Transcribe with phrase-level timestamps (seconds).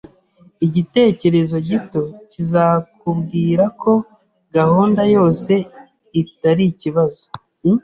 [0.65, 2.01] Igitekerezo gito
[2.31, 3.91] kizakubwira ko
[4.55, 5.53] gahunda yose
[6.21, 7.23] itari ikibazo